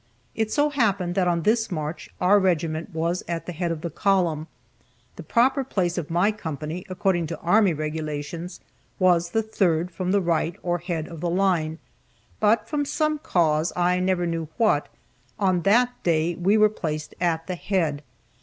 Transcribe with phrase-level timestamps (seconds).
[0.33, 3.91] It so happened that on this march our regiment was at the head of the
[3.91, 4.47] column.
[5.15, 8.61] The proper place of my company, according to army regulations,
[8.97, 11.77] was the third from the right or head of the line,
[12.39, 14.87] but from some cause I never knew what
[15.37, 18.01] on that day we were placed at the head.